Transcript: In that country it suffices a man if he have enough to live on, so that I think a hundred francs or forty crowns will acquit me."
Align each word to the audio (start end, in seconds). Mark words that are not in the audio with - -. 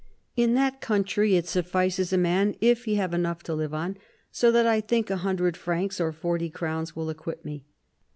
In 0.35 0.55
that 0.55 0.81
country 0.81 1.35
it 1.35 1.45
suffices 1.47 2.11
a 2.11 2.17
man 2.17 2.55
if 2.59 2.85
he 2.85 2.95
have 2.95 3.13
enough 3.13 3.43
to 3.43 3.53
live 3.53 3.71
on, 3.71 3.97
so 4.31 4.51
that 4.51 4.65
I 4.65 4.81
think 4.81 5.11
a 5.11 5.17
hundred 5.17 5.55
francs 5.55 6.01
or 6.01 6.11
forty 6.11 6.49
crowns 6.49 6.95
will 6.95 7.11
acquit 7.11 7.45
me." 7.45 7.65